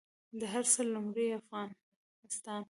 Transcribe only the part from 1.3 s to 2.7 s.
افغانستان